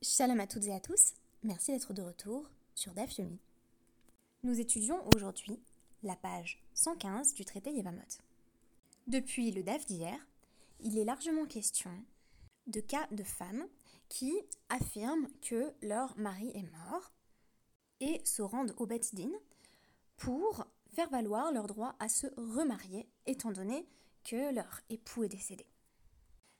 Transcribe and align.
Shalom 0.00 0.38
à 0.38 0.46
toutes 0.46 0.66
et 0.66 0.72
à 0.72 0.78
tous, 0.78 1.14
merci 1.42 1.72
d'être 1.72 1.92
de 1.92 2.02
retour 2.02 2.48
sur 2.76 2.94
DAF 2.94 3.18
Yomi. 3.18 3.40
Nous 4.44 4.60
étudions 4.60 5.00
aujourd'hui 5.12 5.58
la 6.04 6.14
page 6.14 6.62
115 6.74 7.34
du 7.34 7.44
traité 7.44 7.72
Yevamot. 7.72 7.98
Depuis 9.08 9.50
le 9.50 9.64
DAF 9.64 9.86
d'hier, 9.86 10.16
il 10.78 10.96
est 10.98 11.04
largement 11.04 11.46
question 11.46 11.90
de 12.68 12.78
cas 12.78 13.08
de 13.10 13.24
femmes 13.24 13.66
qui 14.08 14.32
affirment 14.68 15.26
que 15.42 15.72
leur 15.82 16.16
mari 16.16 16.52
est 16.54 16.70
mort 16.90 17.10
et 17.98 18.24
se 18.24 18.42
rendent 18.42 18.74
au 18.76 18.86
Bet 18.86 19.00
Din 19.14 19.32
pour 20.16 20.64
faire 20.94 21.10
valoir 21.10 21.50
leur 21.50 21.66
droit 21.66 21.96
à 21.98 22.08
se 22.08 22.28
remarier 22.36 23.08
étant 23.26 23.50
donné 23.50 23.84
que 24.22 24.54
leur 24.54 24.80
époux 24.90 25.24
est 25.24 25.28
décédé. 25.28 25.66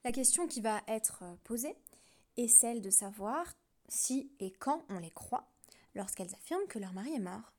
La 0.05 0.11
question 0.11 0.49
qui 0.49 0.61
va 0.61 0.83
être 0.89 1.23
posée 1.45 1.77
est 2.39 2.49
celle 2.49 2.81
de 2.81 2.91
savoir 2.91 3.53
si 3.89 4.31
et 4.39 4.51
quand 4.53 4.85
on 4.89 4.99
les 4.99 5.11
croit 5.11 5.51
lorsqu'elles 5.95 6.35
affirment 6.35 6.67
que 6.69 6.79
leur 6.79 6.93
mari 6.93 7.13
est 7.15 7.21
mort. 7.21 7.53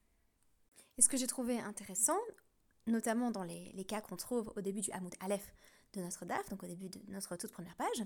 Et 0.98 1.02
ce 1.02 1.10
que 1.10 1.18
j'ai 1.18 1.28
trouvé 1.28 1.60
intéressant, 1.60 2.18
notamment 2.88 3.32
dans 3.32 3.44
les, 3.44 3.86
cas 3.88 4.02
qu'on 4.02 4.16
trouve 4.16 4.52
au 4.56 4.62
début 4.62 4.82
du 4.82 4.92
Hamoud 4.92 5.14
Aleph 5.20 5.54
de 5.94 6.02
notre 6.02 6.26
DAF, 6.26 6.50
donc 6.50 6.64
au 6.64 6.68
début 6.68 6.90
de 6.90 7.00
notre 7.10 7.36
toute 7.36 7.52
première 7.52 7.76
page, 7.76 8.04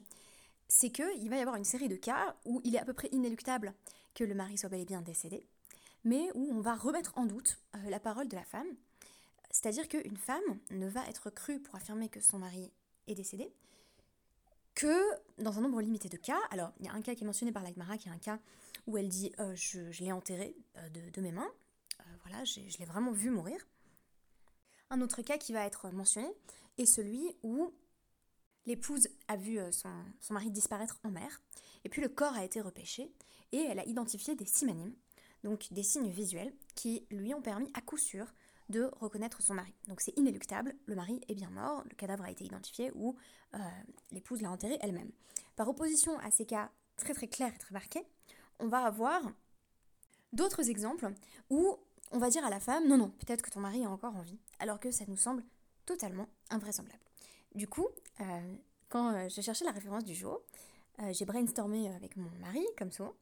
c'est 0.67 0.89
qu'il 0.89 1.29
va 1.29 1.37
y 1.37 1.41
avoir 1.41 1.55
une 1.55 1.63
série 1.63 1.89
de 1.89 1.95
cas 1.95 2.35
où 2.45 2.61
il 2.63 2.75
est 2.75 2.79
à 2.79 2.85
peu 2.85 2.93
près 2.93 3.09
inéluctable 3.11 3.73
que 4.15 4.23
le 4.23 4.33
mari 4.33 4.57
soit 4.57 4.69
bel 4.69 4.81
et 4.81 4.85
bien 4.85 5.01
décédé, 5.01 5.45
mais 6.03 6.29
où 6.33 6.49
on 6.51 6.61
va 6.61 6.75
remettre 6.75 7.13
en 7.17 7.25
doute 7.25 7.59
euh, 7.75 7.89
la 7.89 7.99
parole 7.99 8.27
de 8.27 8.35
la 8.35 8.43
femme. 8.43 8.67
C'est-à-dire 9.51 9.87
qu'une 9.87 10.17
femme 10.17 10.41
ne 10.71 10.87
va 10.87 11.07
être 11.07 11.29
crue 11.29 11.59
pour 11.59 11.75
affirmer 11.75 12.09
que 12.09 12.21
son 12.21 12.39
mari 12.39 12.71
est 13.07 13.15
décédé 13.15 13.51
que 14.75 15.01
dans 15.37 15.57
un 15.57 15.61
nombre 15.61 15.81
limité 15.81 16.09
de 16.09 16.17
cas, 16.17 16.39
alors 16.51 16.71
il 16.79 16.85
y 16.85 16.89
a 16.89 16.93
un 16.93 17.01
cas 17.01 17.15
qui 17.15 17.23
est 17.23 17.27
mentionné 17.27 17.51
par 17.51 17.63
l'Agmara, 17.63 17.97
qui 17.97 18.07
est 18.07 18.11
un 18.11 18.17
cas 18.17 18.39
où 18.87 18.97
elle 18.97 19.09
dit 19.09 19.31
euh, 19.39 19.55
je, 19.55 19.79
l'ai 20.03 20.11
enterré 20.11 20.55
euh, 20.77 20.89
de, 20.89 21.21
mes 21.21 21.31
mains, 21.31 21.49
euh, 21.99 22.03
voilà, 22.23 22.43
je 22.43 22.77
l'ai 22.77 22.85
vraiment 22.85 23.11
vu 23.11 23.29
mourir. 23.29 23.67
Un 24.89 25.01
autre 25.01 25.21
cas 25.21 25.37
qui 25.37 25.53
va 25.53 25.65
être 25.65 25.89
mentionné 25.91 26.29
est 26.77 26.85
celui 26.85 27.35
où 27.41 27.73
l'épouse 28.65 29.07
a 29.27 29.35
vu 29.35 29.59
son, 29.71 29.89
son, 30.19 30.33
mari 30.33 30.51
disparaître 30.51 30.99
en 31.03 31.09
mer, 31.09 31.41
et 31.83 31.89
puis 31.89 32.01
le 32.01 32.09
corps 32.09 32.33
a 32.33 32.45
été 32.45 32.61
repêché, 32.61 33.11
et 33.51 33.57
elle 33.57 33.79
a 33.79 33.85
identifié 33.85 34.35
des 34.35 34.45
simanimes, 34.45 34.95
donc 35.43 35.67
des 35.71 35.83
signes 35.83 36.09
visuels, 36.09 36.53
qui 36.75 37.05
lui 37.09 37.33
ont 37.33 37.41
permis 37.41 37.71
à 37.73 37.81
coup 37.81 37.97
sûr 37.97 38.27
de 38.69 38.89
reconnaître 38.99 39.41
son 39.41 39.53
mari. 39.53 39.73
Donc 39.87 40.01
c'est 40.01 40.17
inéluctable, 40.17 40.75
le 40.85 40.95
mari 40.95 41.21
est 41.27 41.35
bien 41.35 41.49
mort, 41.49 41.83
le 41.89 41.95
cadavre 41.95 42.23
a 42.23 42.31
été 42.31 42.43
identifié 42.43 42.91
ou 42.95 43.15
euh, 43.55 43.57
l'épouse 44.11 44.41
l'a 44.41 44.51
enterré 44.51 44.77
elle-même. 44.81 45.11
Par 45.55 45.67
opposition 45.67 46.17
à 46.19 46.31
ces 46.31 46.45
cas 46.45 46.71
très 46.97 47.13
très 47.13 47.27
clairs 47.27 47.53
et 47.53 47.57
très 47.57 47.73
marqués, 47.73 48.05
on 48.59 48.67
va 48.67 48.85
avoir 48.85 49.21
d'autres 50.31 50.69
exemples 50.69 51.11
où 51.49 51.77
on 52.11 52.19
va 52.19 52.29
dire 52.29 52.45
à 52.45 52.49
la 52.49 52.59
femme 52.59 52.87
non 52.87 52.97
non, 52.97 53.09
peut-être 53.09 53.41
que 53.41 53.49
ton 53.49 53.59
mari 53.59 53.81
est 53.81 53.87
encore 53.87 54.15
en 54.15 54.21
vie, 54.21 54.39
alors 54.59 54.79
que 54.79 54.91
ça 54.91 55.05
nous 55.07 55.17
semble 55.17 55.43
totalement 55.85 56.27
invraisemblable. 56.49 57.03
Du 57.55 57.67
coup, 57.67 57.87
euh, 58.21 58.55
quand 58.89 59.13
euh, 59.13 59.29
j'ai 59.29 59.41
cherché 59.41 59.65
la 59.65 59.71
référence 59.71 60.03
du 60.03 60.15
jour, 60.15 60.41
j'ai 61.11 61.25
brainstormé 61.25 61.89
avec 61.89 62.15
mon 62.17 62.29
mari, 62.39 62.63
comme 62.77 62.91
souvent, 62.91 63.15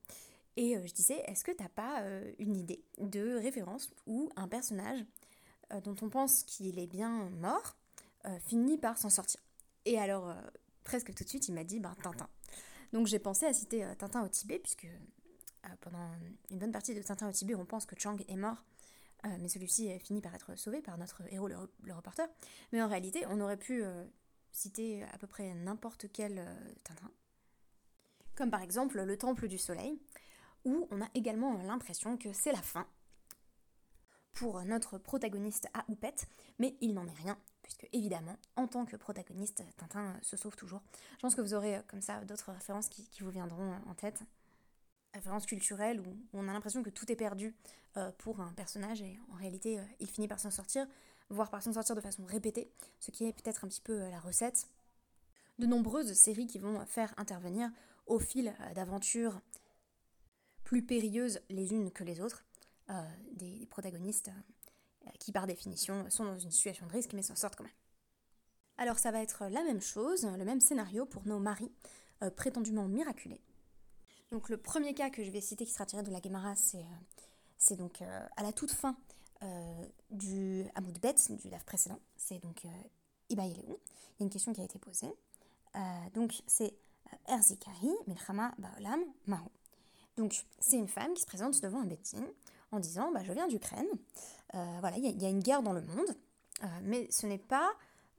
et 0.58 0.76
je 0.86 0.94
disais, 0.94 1.24
est-ce 1.28 1.46
que 1.46 1.54
t'as 1.54 1.70
pas 1.70 2.04
une 2.38 2.58
idée 2.58 2.84
de 2.98 3.38
référence 3.38 3.90
où 4.06 4.30
un 4.36 4.50
personnage 4.50 5.06
dont 5.84 5.96
on 6.02 6.10
pense 6.10 6.44
qu'il 6.44 6.80
est 6.80 6.88
bien 6.88 7.30
mort 7.30 7.76
euh, 8.26 8.40
finit 8.40 8.78
par 8.78 8.98
s'en 8.98 9.10
sortir. 9.10 9.42
Et 9.86 9.98
alors, 9.98 10.30
euh, 10.30 10.36
presque 10.84 11.14
tout 11.14 11.24
de 11.24 11.30
suite, 11.30 11.48
il 11.48 11.54
m'a 11.54 11.64
dit 11.64 11.80
ben, 11.80 11.96
Tintin. 12.04 12.30
Donc 12.94 13.08
j'ai 13.08 13.20
pensé 13.20 13.46
à 13.46 13.54
citer 13.54 13.88
Tintin 13.98 14.24
au 14.24 14.28
Tibet, 14.28 14.60
puisque 14.60 14.88
pendant 15.80 16.12
une 16.50 16.60
bonne 16.60 16.72
partie 16.72 16.94
de 16.94 17.02
Tintin 17.02 17.30
au 17.30 17.32
Tibet, 17.32 17.56
on 17.56 17.66
pense 17.66 17.86
que 17.86 17.96
Chang 17.98 18.18
est 18.28 18.36
mort, 18.36 18.66
mais 19.24 19.48
celui-ci 19.48 19.98
finit 20.00 20.20
par 20.20 20.36
être 20.36 20.56
sauvé 20.58 20.82
par 20.82 20.98
notre 20.98 21.22
héros, 21.32 21.48
le, 21.48 21.94
reporter. 21.94 22.28
Mais 22.74 22.82
en 22.82 22.90
réalité, 22.90 23.24
on 23.30 23.40
aurait 23.40 23.56
pu 23.56 23.84
citer 24.52 25.04
à 25.04 25.18
peu 25.20 25.28
près 25.28 25.54
n'importe 25.54 26.08
quel 26.12 26.46
Tintin, 26.84 27.10
comme 28.36 28.52
par 28.52 28.62
exemple 28.62 29.02
le 29.02 29.18
Temple 29.18 29.48
du 29.48 29.58
Soleil, 29.58 30.02
où 30.66 30.88
on 30.92 31.02
a 31.02 31.08
également 31.14 31.54
l'impression 31.64 32.18
que 32.18 32.34
c'est 32.34 32.52
la 32.52 32.62
fin, 32.62 32.88
pour 34.34 34.64
notre 34.64 34.98
protagoniste 34.98 35.68
à 35.74 35.86
Oupette, 35.90 36.28
mais 36.60 36.76
il 36.82 36.94
n'en 36.94 37.08
est 37.08 37.14
rien, 37.14 37.38
puisque 37.62 37.88
évidemment, 37.94 38.38
en 38.56 38.68
tant 38.68 38.86
que 38.86 38.96
protagoniste, 38.96 39.64
Tintin 39.78 40.18
se 40.22 40.38
sauve 40.38 40.56
toujours. 40.56 40.82
Je 41.18 41.22
pense 41.22 41.36
que 41.36 41.42
vous 41.42 41.54
aurez 41.54 41.78
euh, 41.78 41.82
comme 41.88 42.02
ça 42.02 42.24
d'autres 42.26 42.52
références 42.52 42.88
qui, 42.90 43.08
vous 43.22 43.30
viendront 43.30 43.72
euh, 43.72 43.90
en 43.90 43.94
tête. 43.94 44.22
Références 45.14 45.46
culturelles 45.46 46.00
où 46.00 46.16
on 46.34 46.48
a 46.48 46.54
l'impression 46.54 46.84
que 46.84 46.90
tout 46.90 47.12
est 47.12 47.16
perdu 47.16 47.54
euh, 47.98 48.12
pour 48.18 48.40
un 48.40 48.54
personnage 48.54 49.02
et 49.02 49.20
en 49.32 49.36
réalité 49.36 49.78
il 50.00 50.08
finit 50.08 50.30
par 50.30 50.40
s'en 50.40 50.52
sortir, 50.52 50.88
voire 51.30 51.50
par 51.50 51.62
s'en 51.62 51.74
sortir 51.74 51.96
de 51.96 52.02
façon 52.02 52.24
répétée, 52.26 52.72
ce 53.00 53.12
qui 53.12 53.26
est 53.26 53.34
peut-être 53.34 53.66
un 53.66 53.68
petit 53.68 53.82
peu 53.82 54.10
la 54.10 54.20
recette. 54.20 54.70
De 55.60 55.66
nombreuses 55.66 56.14
séries 56.14 56.48
qui 56.48 56.60
vont 56.60 56.86
faire 56.86 57.14
intervenir 57.18 57.70
au 58.08 58.20
fil 58.20 58.56
d'aventures 58.74 59.42
plus 60.64 60.82
périlleuses 60.82 61.42
les 61.50 61.74
unes 61.74 61.92
que 61.92 62.06
les 62.06 62.22
autres, 62.22 62.46
euh, 62.92 63.02
des, 63.34 63.66
protagonistes 63.68 64.30
euh, 65.08 65.10
qui 65.20 65.32
par 65.32 65.48
définition 65.48 66.10
sont 66.10 66.26
dans 66.26 66.38
une 66.38 66.52
situation 66.52 66.86
de 66.88 66.92
risque 66.92 67.14
mais 67.14 67.22
s'en 67.22 67.36
sortent 67.36 67.56
quand 67.56 67.64
même. 67.64 67.74
Alors 68.78 69.00
ça 69.00 69.12
va 69.12 69.22
être 69.22 69.46
la 69.50 69.64
même 69.64 69.82
chose, 69.82 70.26
le 70.26 70.44
même 70.44 70.60
scénario 70.60 71.06
pour 71.06 71.26
nos 71.26 71.40
maris 71.40 71.72
euh, 72.22 72.30
prétendument 72.30 72.88
miraculés. 72.88 73.40
Donc 74.32 74.50
le 74.50 74.58
premier 74.58 74.94
cas 74.94 75.10
que 75.10 75.24
je 75.24 75.32
vais 75.32 75.40
citer 75.40 75.66
qui 75.66 75.72
sera 75.72 75.86
tiré 75.86 76.04
de 76.04 76.12
la 76.12 76.22
Gemara, 76.22 76.56
c'est 77.58 77.76
donc 77.76 78.02
à 78.02 78.44
la 78.44 78.54
toute 78.54 78.72
fin 78.72 78.96
du 80.10 80.66
Hamoud 80.76 81.00
Bet, 81.00 81.16
du 81.30 81.50
DAF 81.50 81.66
précédent. 81.66 82.00
C'est 82.16 82.40
donc 82.40 82.64
Iba 83.30 83.46
Il 83.46 83.58
y 83.58 83.60
a 83.60 83.76
une 84.22 84.30
question 84.30 84.54
qui 84.54 84.62
a 84.62 84.64
été 84.64 84.80
posée. 84.80 85.14
donc 86.14 86.42
c'est 86.48 86.74
Erzikari, 87.28 87.92
Milchama 88.08 88.54
Baolam 88.58 89.02
Mahu. 89.28 89.50
Donc 90.16 90.46
c'est 90.60 90.78
une 90.78 90.88
femme 90.88 91.14
qui 91.14 91.22
se 91.22 91.28
présente 91.28 91.62
devant 91.62 91.82
un 91.82 91.86
Betin 91.86 92.26
en 92.72 92.80
disant 92.80 93.12
bah, 93.12 93.24
Je 93.24 93.32
viens 93.34 93.48
d'Ukraine, 93.48 93.88
euh, 94.56 94.78
voilà, 94.80 94.98
il 94.98 95.22
y, 95.22 95.26
a 95.26 95.30
une 95.30 95.42
guerre 95.42 95.62
dans 95.62 95.74
le 95.74 95.82
monde, 95.82 96.16
euh, 96.64 96.68
mais 96.84 97.10
ce 97.12 97.28
n'est 97.28 97.38
pas 97.38 97.72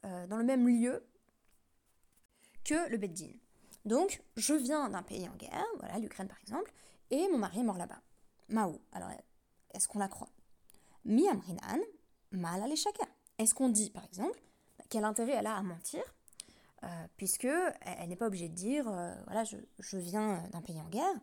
euh, 0.05 0.27
dans 0.27 0.37
le 0.37 0.45
même 0.45 0.69
lieu 0.69 1.05
que 2.65 2.89
le 2.89 2.97
Beddin. 2.97 3.33
Donc, 3.85 4.23
je 4.37 4.55
viens 4.55 4.89
d'un 4.89 5.03
pays 5.03 5.29
en 5.29 5.35
guerre, 5.37 5.67
voilà, 5.79 5.99
l'Ukraine 5.99 6.29
par 6.29 6.39
exemple, 6.41 6.73
et 7.11 7.29
mon 7.29 7.39
mari 7.39 7.61
est 7.61 7.65
mort 7.65 7.79
là-bas. 7.79 8.01
Mao, 8.49 8.81
alors 8.93 9.11
est-ce 9.75 9.89
qu'on 9.89 9.99
la 9.99 10.09
croit? 10.09 10.31
Mi 11.05 11.29
amrinan, 11.29 11.81
mal. 12.31 12.63
Est-ce 13.39 13.55
qu'on 13.55 13.71
dit 13.71 13.91
par 13.91 14.05
exemple 14.05 14.41
quel 14.89 15.05
intérêt 15.05 15.33
elle 15.33 15.47
a 15.47 15.57
à 15.57 15.63
mentir 15.63 16.03
puisque 17.17 17.45
elle, 17.81 18.09
n'est 18.09 18.17
pas 18.17 18.27
obligée 18.27 18.49
de 18.49 18.55
dire 18.55 18.85
voilà 18.85 19.45
je 19.45 19.97
viens 19.97 20.47
d'un 20.53 20.61
pays 20.61 20.81
en 20.81 20.89
guerre 20.89 21.15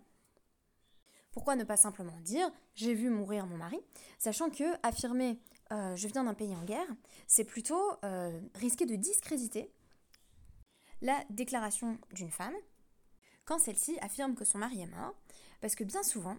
pourquoi 1.40 1.56
ne 1.56 1.64
pas 1.64 1.78
simplement 1.78 2.20
dire 2.20 2.52
j'ai 2.76 2.94
vu 2.94 3.10
mourir 3.10 3.46
mon 3.46 3.56
mari, 3.56 3.80
sachant 4.18 4.50
que 4.50 4.66
affirmer 4.86 5.40
euh, 5.72 5.96
je 5.96 6.10
viens 6.10 6.26
d'un 6.26 6.34
pays 6.34 6.54
en 6.54 6.66
guerre, 6.66 6.90
c'est 7.28 7.46
plutôt 7.46 7.94
euh, 8.04 8.38
risquer 8.56 8.86
de 8.86 8.98
discréditer 8.98 9.72
la 11.02 11.18
déclaration 11.30 11.98
d'une 12.12 12.30
femme 12.30 12.56
quand 13.46 13.58
celle-ci 13.58 13.98
affirme 14.02 14.36
que 14.36 14.44
son 14.44 14.58
mari 14.58 14.82
est 14.82 14.88
mort, 14.88 15.16
parce 15.62 15.76
que 15.76 15.86
bien 15.86 16.04
souvent, 16.04 16.36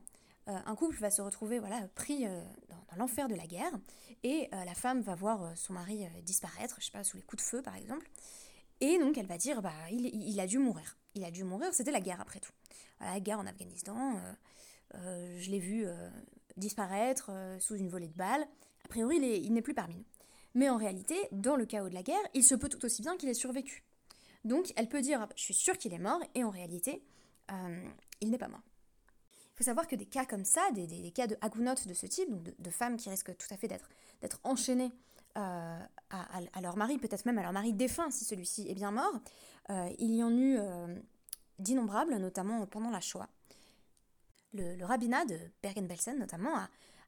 euh, 0.48 0.58
un 0.66 0.74
couple 0.76 0.98
va 0.98 1.10
se 1.10 1.22
retrouver 1.22 1.60
voilà, 1.60 1.88
pris 1.94 2.26
dans, 2.26 2.96
l'enfer 2.98 3.26
de 3.28 3.34
la 3.34 3.46
guerre, 3.46 3.72
et 4.22 4.50
la 4.52 4.74
femme 4.74 5.00
va 5.00 5.14
voir 5.14 5.56
son 5.56 5.72
mari 5.72 6.06
disparaître, 6.24 6.76
je 6.78 6.84
sais 6.84 6.92
pas, 6.92 7.04
sous 7.04 7.16
les 7.16 7.22
coups 7.22 7.42
de 7.42 7.48
feu 7.48 7.62
par 7.62 7.74
exemple, 7.74 8.06
et 8.80 8.98
donc 8.98 9.16
elle 9.16 9.26
va 9.26 9.38
dire 9.38 9.62
bah 9.62 9.72
il, 9.90 10.04
il 10.14 10.38
a 10.40 10.46
dû 10.46 10.58
mourir. 10.58 10.98
Il 11.14 11.24
a 11.24 11.30
dû 11.30 11.42
mourir, 11.42 11.72
c'était 11.72 11.90
la 11.90 12.00
guerre 12.00 12.20
après 12.20 12.38
tout. 12.38 12.52
la 13.00 13.18
guerre 13.18 13.38
en 13.38 13.46
Afghanistan, 13.46 14.20
euh, 14.96 15.38
je 15.38 15.50
l'ai 15.50 15.58
vu 15.58 15.86
euh, 15.86 16.10
disparaître 16.56 17.30
euh, 17.30 17.58
sous 17.58 17.76
une 17.76 17.88
volée 17.88 18.08
de 18.08 18.16
balles. 18.16 18.46
A 18.84 18.88
priori, 18.88 19.16
il 19.16 19.52
n'est 19.52 19.62
plus 19.62 19.74
parmi 19.74 19.96
nous. 19.96 20.04
Mais 20.54 20.68
en 20.68 20.76
réalité, 20.76 21.16
dans 21.32 21.56
le 21.56 21.64
chaos 21.64 21.88
de 21.88 21.94
la 21.94 22.02
guerre, 22.02 22.18
il 22.34 22.42
se 22.42 22.54
peut 22.54 22.68
tout 22.68 22.84
aussi 22.84 23.02
bien 23.02 23.16
qu'il 23.16 23.28
ait 23.28 23.34
survécu. 23.34 23.84
Donc 24.44 24.72
elle 24.76 24.88
peut 24.88 25.00
dire 25.00 25.28
je 25.36 25.42
suis 25.42 25.54
sûre 25.54 25.78
qu'il 25.78 25.92
est 25.92 25.98
mort 25.98 26.20
et 26.34 26.42
en 26.42 26.50
réalité 26.50 27.04
il 28.20 28.30
n'est 28.30 28.38
pas 28.38 28.48
mort. 28.48 28.62
Il 29.54 29.58
faut 29.58 29.64
savoir 29.64 29.86
que 29.86 29.94
des 29.94 30.06
cas 30.06 30.24
comme 30.24 30.44
ça, 30.44 30.62
des, 30.72 31.12
cas 31.12 31.26
de 31.26 31.36
agunotes 31.40 31.86
de 31.86 31.94
ce 31.94 32.06
type, 32.06 32.28
de, 32.58 32.70
femmes 32.70 32.96
qui 32.96 33.10
risquent 33.10 33.36
tout 33.36 33.46
à 33.50 33.56
fait 33.56 33.68
d'être 33.68 34.40
enchaînées 34.42 34.90
à, 35.34 35.88
leur 36.62 36.76
mari, 36.76 36.98
peut-être 36.98 37.26
même 37.26 37.38
à 37.38 37.42
leur 37.42 37.52
mari 37.52 37.72
défunt 37.72 38.10
si 38.10 38.24
celui-ci 38.24 38.66
est 38.68 38.74
bien 38.74 38.92
mort, 38.92 39.20
il 39.98 40.14
y 40.14 40.22
en 40.22 40.36
eut 40.36 40.58
d'innombrables, 41.58 42.16
notamment 42.16 42.64
pendant 42.66 42.90
la 42.90 43.00
Shoah 43.00 43.28
le, 44.52 44.84
rabbinat 44.84 45.24
de 45.24 45.38
Bergen-Belsen 45.62 46.18
notamment 46.18 46.56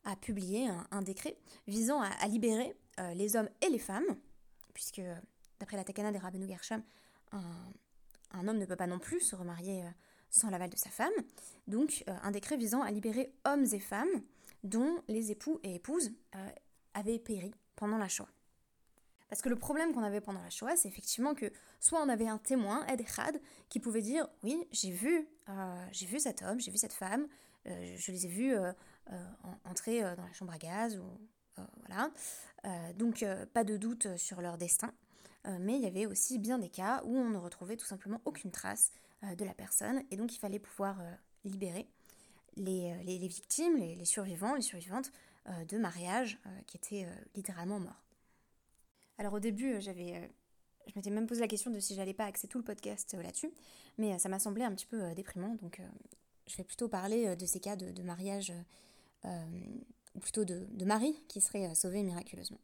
a, 0.04 0.16
publié 0.16 0.68
un, 0.90 1.02
décret 1.02 1.36
visant 1.66 2.00
à, 2.00 2.26
libérer 2.26 2.74
euh, 3.00 3.14
les 3.14 3.36
hommes 3.36 3.48
et 3.60 3.68
les 3.68 3.78
femmes, 3.78 4.16
puisque 4.74 5.02
d'après 5.60 5.76
la 5.76 5.84
Takana 5.84 6.12
des 6.12 6.18
Rabbeinu 6.18 6.48
Gershom, 6.48 6.82
un, 7.32 8.48
homme 8.48 8.58
ne 8.58 8.66
peut 8.66 8.76
pas 8.76 8.86
non 8.86 8.98
plus 8.98 9.20
se 9.20 9.36
remarier 9.36 9.82
euh, 9.82 9.90
sans 10.30 10.50
l'aval 10.50 10.70
de 10.70 10.76
sa 10.76 10.90
femme. 10.90 11.12
Donc 11.66 12.04
un 12.06 12.30
décret 12.30 12.56
visant 12.56 12.82
à 12.82 12.90
libérer 12.90 13.32
hommes 13.44 13.66
et 13.72 13.80
femmes 13.80 14.22
dont 14.64 15.02
les 15.08 15.30
époux 15.30 15.60
et 15.62 15.74
épouses 15.74 16.10
avaient 16.94 17.18
péri 17.18 17.52
pendant 17.76 17.98
la 17.98 18.08
Shoah. 18.08 18.28
Parce 19.32 19.40
que 19.40 19.48
le 19.48 19.56
problème 19.56 19.94
qu'on 19.94 20.02
avait 20.02 20.20
pendant 20.20 20.42
la 20.42 20.50
Shoah, 20.50 20.76
c'est 20.76 20.88
effectivement 20.88 21.34
que 21.34 21.50
soit 21.80 22.02
on 22.02 22.10
avait 22.10 22.28
un 22.28 22.36
témoin, 22.36 22.86
Ed 22.88 23.00
Echad, 23.00 23.40
qui 23.70 23.80
pouvait 23.80 24.02
dire 24.02 24.28
Oui, 24.42 24.68
j'ai 24.72 24.90
vu, 24.90 25.26
euh, 25.48 25.86
j'ai 25.90 26.04
vu 26.04 26.20
cet 26.20 26.42
homme, 26.42 26.60
j'ai 26.60 26.70
vu 26.70 26.76
cette 26.76 26.92
femme, 26.92 27.26
euh, 27.66 27.94
je 27.96 28.12
les 28.12 28.26
ai 28.26 28.28
vus 28.28 28.54
euh, 28.54 28.72
entrer 29.64 30.02
dans 30.02 30.26
la 30.26 30.32
chambre 30.34 30.52
à 30.52 30.58
gaz, 30.58 30.98
ou, 30.98 31.62
voilà. 31.78 32.10
donc, 32.98 33.24
pas 33.54 33.64
de 33.64 33.78
doute 33.78 34.18
sur 34.18 34.42
leur 34.42 34.58
destin. 34.58 34.92
mais 35.46 35.76
il 35.76 35.80
y 35.80 35.86
avait 35.86 36.04
aussi 36.04 36.38
bien 36.38 36.58
des 36.58 36.68
cas 36.68 37.00
où 37.06 37.16
on 37.16 37.30
ne 37.30 37.38
retrouvait 37.38 37.78
tout 37.78 37.86
simplement 37.86 38.20
aucune 38.26 38.50
trace 38.50 38.92
de 39.22 39.46
la 39.46 39.54
personne, 39.54 40.02
et 40.10 40.16
donc 40.18 40.34
il 40.34 40.40
fallait 40.40 40.58
pouvoir 40.58 40.98
libérer 41.46 41.88
les, 42.56 42.92
victimes, 43.18 43.78
les, 43.78 43.94
les, 43.94 44.04
survivants, 44.04 44.56
les 44.56 44.60
survivantes 44.60 45.10
de 45.46 45.78
mariages 45.78 46.38
qui 46.66 46.76
étaient 46.76 47.08
littéralement 47.34 47.80
morts. 47.80 48.11
Alors 49.22 49.34
au 49.34 49.38
début, 49.38 49.74
euh, 49.74 49.80
j'avais, 49.80 50.16
euh, 50.16 50.26
je 50.88 50.92
m'étais 50.96 51.10
même 51.10 51.28
posé 51.28 51.40
la 51.40 51.46
question 51.46 51.70
de 51.70 51.78
si 51.78 51.94
j'allais 51.94 52.12
pas 52.12 52.24
axer 52.24 52.48
tout 52.48 52.58
le 52.58 52.64
podcast 52.64 53.14
euh, 53.14 53.22
là-dessus, 53.22 53.52
mais 53.96 54.18
ça 54.18 54.28
m'a 54.28 54.40
semblé 54.40 54.64
un 54.64 54.74
petit 54.74 54.84
peu 54.84 55.14
déprimant, 55.14 55.54
donc 55.62 55.80
je 56.48 56.56
vais 56.56 56.64
plutôt 56.64 56.88
parler 56.88 57.36
de 57.36 57.46
ces 57.46 57.60
cas 57.60 57.76
de, 57.76 58.02
mariage, 58.02 58.52
ou 59.24 60.18
plutôt 60.18 60.44
de, 60.44 60.84
mari 60.84 61.22
qui 61.28 61.40
serait 61.40 61.72
sauvé 61.76 62.02
miraculeusement. 62.02 62.58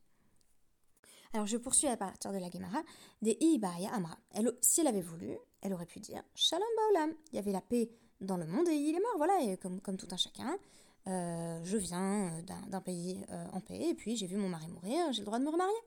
Alors 1.32 1.46
je 1.46 1.56
poursuis 1.58 1.86
à 1.86 1.96
partir 1.96 2.32
de 2.32 2.38
la 2.38 2.50
Gemara, 2.50 2.82
des 3.22 3.36
Ibaya 3.40 3.94
Amra. 3.94 4.18
Si 4.60 4.80
elle 4.80 4.88
avait 4.88 5.00
voulu, 5.00 5.38
elle 5.60 5.72
aurait 5.72 5.86
pu 5.86 6.00
dire 6.00 6.24
Shalom 6.34 6.66
Baolam, 6.76 7.14
il 7.30 7.36
y 7.36 7.38
avait 7.38 7.52
la 7.52 7.60
paix 7.60 7.88
dans 8.20 8.36
le 8.36 8.46
monde 8.46 8.66
et 8.66 8.74
il 8.74 8.96
est 8.96 9.00
mort, 9.00 9.14
voilà, 9.16 9.38
et 9.42 9.56
comme 9.58 9.96
tout 9.96 10.08
un 10.10 10.16
chacun. 10.16 10.58
je 11.06 11.76
viens 11.76 12.42
d'un 12.66 12.80
pays 12.80 13.24
en 13.52 13.60
paix, 13.60 13.90
et 13.90 13.94
puis 13.94 14.16
j'ai 14.16 14.26
vu 14.26 14.36
mon 14.36 14.48
mari 14.48 14.66
mourir, 14.66 15.12
j'ai 15.12 15.20
le 15.20 15.26
droit 15.26 15.38
de 15.38 15.44
me 15.44 15.50
remarier. 15.50 15.78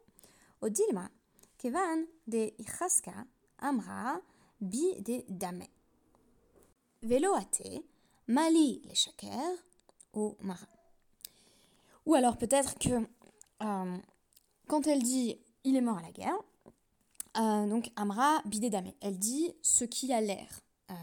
Odilma, 0.62 1.10
Kevan 1.58 2.06
de 2.28 2.54
Ichaska, 2.60 3.26
Amra, 3.60 4.22
Bi 4.60 5.02
de 5.02 5.24
Dame. 5.28 5.66
Veloate, 7.04 7.84
Mali 8.28 8.82
les 8.86 9.08
ou 10.14 10.36
Mara. 10.42 10.68
Ou 12.06 12.16
alors 12.16 12.38
peut-être 12.38 12.78
que 12.78 13.08
euh, 13.64 13.98
quand 14.68 14.88
elle 14.88 15.02
dit 15.04 15.38
il 15.64 15.76
est 15.76 15.82
mort 15.82 15.98
à 15.98 16.02
la 16.02 16.12
guerre, 16.12 16.38
euh, 17.38 17.68
donc 17.68 17.92
Amra 17.96 18.42
Bidedame, 18.46 18.92
elle 19.02 19.18
dit 19.18 19.52
ce 19.62 19.84
qui 19.86 20.12
a 20.14 20.22
l'air, 20.22 20.62
euh, 20.90 20.94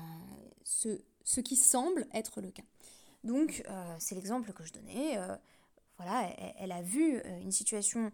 ce, 0.65 1.01
ce, 1.25 1.41
qui 1.41 1.57
semble 1.57 2.07
être 2.13 2.41
le 2.41 2.51
cas. 2.51 2.65
Donc 3.25 3.65
c'est 3.99 4.15
l'exemple 4.15 4.53
que 4.53 4.65
je 4.65 4.73
donnais. 4.73 5.19
voilà, 5.97 6.31
elle, 6.59 6.73
a 6.73 6.83
vu 6.83 7.21
une 7.43 7.51
situation 7.51 8.13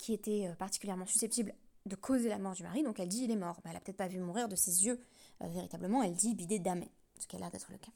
qui 0.00 0.14
était 0.14 0.48
euh, 0.48 0.54
particulièrement 0.54 1.06
susceptible 1.06 1.54
de 1.86 1.94
causer 1.94 2.28
la 2.28 2.38
mort 2.38 2.54
du 2.54 2.62
mari, 2.62 2.82
donc 2.82 2.98
elle 2.98 3.08
dit 3.08 3.24
il 3.24 3.30
est 3.30 3.36
mort. 3.36 3.60
elle 3.64 3.72
n'a 3.72 3.80
peut-être 3.80 3.96
pas 3.96 4.08
vu 4.08 4.18
mourir 4.18 4.48
de 4.48 4.56
ses 4.56 4.86
yeux 4.86 4.98
euh, 5.42 5.48
véritablement, 5.48 6.02
elle 6.02 6.14
dit 6.14 6.34
bidé 6.34 6.58
damé, 6.58 6.90
ce 7.18 7.26
qui 7.26 7.36
a 7.36 7.38
l'air 7.38 7.50
d'être 7.50 7.70
le 7.70 7.78
cas. 7.78 7.92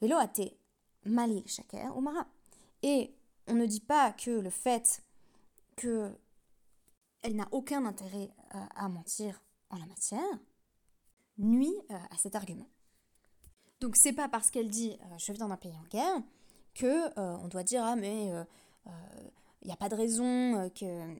Velo 0.00 0.16
até 0.16 0.56
malil 1.04 1.42
shaker 1.46 1.96
ou 1.96 2.00
mara. 2.00 2.26
Et 2.82 3.14
on 3.46 3.54
ne 3.54 3.66
dit 3.66 3.80
pas 3.80 4.12
que 4.12 4.30
le 4.30 4.50
fait 4.50 5.02
que 5.76 6.14
elle 7.22 7.36
n'a 7.36 7.48
aucun 7.52 7.84
intérêt 7.84 8.30
euh, 8.54 8.58
à 8.74 8.88
mentir 8.88 9.42
en 9.70 9.78
la 9.78 9.86
matière 9.86 10.38
nuit 11.38 11.74
à 11.88 12.16
cet 12.18 12.34
argument. 12.34 12.68
Donc 13.80 13.96
c'est 13.96 14.12
pas 14.12 14.28
parce 14.28 14.50
qu'elle 14.50 14.68
dit 14.68 14.98
je 15.16 15.32
viens 15.32 15.48
d'un 15.48 15.56
pays 15.56 15.76
en 15.76 15.88
guerre 15.88 16.22
que 16.74 17.18
on 17.18 17.48
doit 17.48 17.62
dire 17.62 17.82
ah 17.82 17.96
mais 17.96 18.30
il 19.62 19.66
n'y 19.66 19.72
a 19.72 19.76
pas 19.76 19.88
de 19.88 19.94
raison 19.94 20.24
euh, 20.56 21.14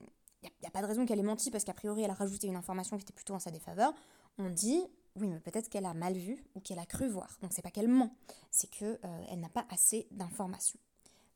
a, 0.63 0.71
pas 0.71 0.81
de 0.81 0.87
raison 0.87 1.05
qu'elle 1.05 1.19
ait 1.19 1.23
menti 1.23 1.51
parce 1.51 1.63
qu'a 1.63 1.73
priori 1.73 2.03
elle 2.03 2.11
a 2.11 2.15
rajouté 2.15 2.47
une 2.47 2.55
information 2.55 2.97
qui 2.97 3.03
était 3.03 3.13
plutôt 3.13 3.33
en 3.33 3.39
sa 3.39 3.51
défaveur. 3.51 3.93
On 4.37 4.49
dit 4.49 4.83
oui, 5.17 5.27
mais 5.27 5.39
peut-être 5.39 5.69
qu'elle 5.69 5.85
a 5.85 5.93
mal 5.93 6.13
vu 6.13 6.43
ou 6.55 6.61
qu'elle 6.61 6.79
a 6.79 6.85
cru 6.85 7.07
voir. 7.07 7.37
Donc 7.41 7.51
c'est 7.53 7.61
pas 7.61 7.71
qu'elle 7.71 7.87
ment, 7.87 8.15
c'est 8.49 8.69
que 8.69 8.99
euh, 9.03 9.25
elle 9.29 9.39
n'a 9.39 9.49
pas 9.49 9.65
assez 9.69 10.07
d'informations. 10.11 10.79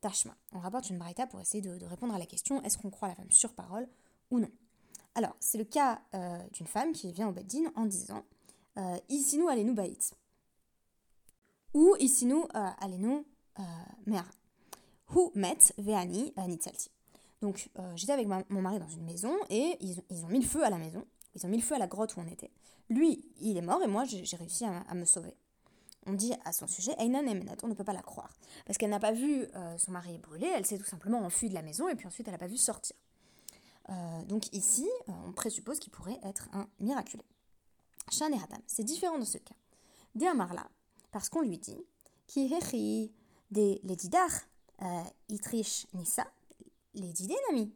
Tashma, 0.01 0.35
on 0.53 0.59
rapporte 0.59 0.89
une 0.89 0.97
braïta 0.97 1.27
pour 1.27 1.41
essayer 1.41 1.61
de, 1.61 1.85
répondre 1.85 2.13
à 2.13 2.19
la 2.19 2.25
question 2.25 2.61
est-ce 2.63 2.77
qu'on 2.77 2.89
croit 2.89 3.07
la 3.07 3.15
femme 3.15 3.31
sur 3.31 3.53
parole 3.53 3.87
ou 4.31 4.39
non? 4.39 4.49
Alors, 5.15 5.35
c'est 5.39 5.57
le 5.57 5.63
cas 5.63 6.01
euh, 6.13 6.39
d'une 6.53 6.67
femme 6.67 6.91
qui 6.91 7.11
vient 7.11 7.27
au 7.27 7.31
Beddin 7.31 7.71
en 7.75 7.85
disant 7.85 8.23
Isinu 9.07 9.47
allez-nous 9.49 9.73
baït 9.73 10.13
ou 11.73 11.95
Isinu 11.99 12.43
allez-nous 12.51 13.25
mera? 14.05 14.27
Hu 15.13 15.29
met 15.35 15.73
veani 15.77 16.33
nitsalti. 16.47 16.94
Donc 17.41 17.69
euh, 17.77 17.91
j'étais 17.95 18.13
avec 18.13 18.27
mon 18.27 18.61
mari 18.61 18.79
dans 18.79 18.87
une 18.87 19.03
maison 19.03 19.35
et 19.49 19.77
ils, 19.81 20.23
ont 20.23 20.27
mis 20.27 20.39
le 20.39 20.47
feu 20.47 20.63
à 20.63 20.69
la 20.69 20.77
maison, 20.77 21.05
ils 21.35 21.45
ont 21.45 21.49
mis 21.49 21.57
le 21.57 21.63
feu 21.63 21.75
à 21.75 21.79
la 21.79 21.87
grotte 21.87 22.15
où 22.15 22.19
on 22.19 22.27
était. 22.27 22.51
Lui, 22.89 23.25
il 23.41 23.57
est 23.57 23.61
mort 23.61 23.81
et 23.83 23.87
moi, 23.87 24.03
j'ai 24.05 24.37
réussi 24.37 24.63
à, 24.65 24.93
me 24.93 25.05
sauver. 25.05 25.35
On 26.05 26.13
dit 26.13 26.33
à 26.45 26.51
son 26.51 26.67
sujet, 26.67 26.93
Einan 26.99 27.25
Emenat, 27.25 27.57
on 27.63 27.67
ne 27.67 27.73
peut 27.73 27.83
pas 27.83 27.93
la 27.93 28.03
croire. 28.03 28.31
Parce 28.65 28.77
qu'elle 28.77 28.91
n'a 28.91 28.99
pas 28.99 29.11
vu 29.11 29.47
euh, 29.55 29.77
son 29.77 29.91
mari 29.91 30.17
brûler, 30.19 30.51
elle 30.55 30.65
s'est 30.65 30.77
tout 30.77 30.85
simplement 30.85 31.19
enfuie 31.19 31.49
de 31.49 31.55
la 31.55 31.63
maison 31.63 31.87
et 31.89 31.95
puis 31.95 32.07
ensuite 32.07 32.27
elle 32.27 32.33
n'a 32.33 32.39
pas 32.39 32.47
vu 32.47 32.57
sortir. 32.57 32.95
Euh, 33.89 34.23
donc 34.25 34.53
ici, 34.53 34.87
on 35.07 35.31
présuppose 35.31 35.79
qu'il 35.79 35.91
pourrait 35.91 36.19
être 36.23 36.47
un 36.53 36.67
miraculé. 36.79 37.23
Shan 38.11 38.31
et 38.31 38.37
c'est 38.67 38.83
différent 38.83 39.17
dans 39.17 39.25
ce 39.25 39.39
cas. 39.39 39.55
De 40.13 40.25
Amarla, 40.25 40.67
parce 41.11 41.29
qu'on 41.29 41.41
lui 41.41 41.57
dit, 41.57 41.83
qui 42.27 42.47
des 43.51 43.79
Ledidar, 43.83 44.29
Itrish 45.29 45.87
Nissa, 45.93 46.25
les 46.95 47.23
idées 47.23 47.35
Nami. 47.49 47.73